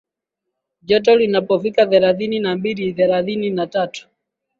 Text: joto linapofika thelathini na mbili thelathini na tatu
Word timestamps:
joto 0.81 1.15
linapofika 1.15 1.85
thelathini 1.85 2.39
na 2.39 2.55
mbili 2.55 2.93
thelathini 2.93 3.49
na 3.49 3.67
tatu 3.67 4.09